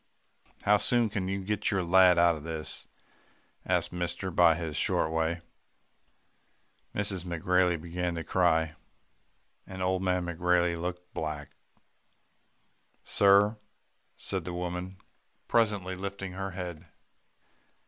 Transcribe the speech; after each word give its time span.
"'How 0.63 0.77
soon 0.77 1.11
can 1.11 1.27
you 1.27 1.43
get 1.43 1.69
your 1.69 1.83
lad 1.83 2.17
out 2.17 2.33
of 2.35 2.43
this?' 2.43 2.87
asked 3.67 3.93
mister 3.93 4.29
in 4.29 4.57
his 4.57 4.75
short 4.75 5.11
way. 5.11 5.41
"Mrs. 6.95 7.23
McGrailey 7.23 7.79
began 7.79 8.15
to 8.15 8.23
cry, 8.23 8.73
and 9.67 9.83
old 9.83 10.01
man 10.01 10.25
McGrailey 10.25 10.81
looked 10.81 11.13
black. 11.13 11.51
"'Sir,' 13.03 13.57
said 14.17 14.43
the 14.43 14.53
woman 14.55 14.97
presently 15.47 15.93
lifting 15.95 16.31
her 16.31 16.49
head. 16.49 16.87